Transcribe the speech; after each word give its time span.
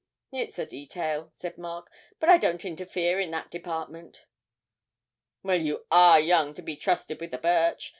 'It's 0.31 0.57
a 0.57 0.65
detail,' 0.65 1.29
said 1.31 1.59
Mark; 1.59 1.91
'but 2.19 2.27
I 2.27 2.39
don't 2.39 2.65
interfere 2.65 3.19
in 3.19 3.29
that 3.29 3.51
department.' 3.51 4.25
'Well, 5.43 5.61
you 5.61 5.85
are 5.91 6.19
young 6.19 6.55
to 6.55 6.63
be 6.63 6.75
trusted 6.75 7.21
with 7.21 7.31
a 7.35 7.37
birch. 7.37 7.89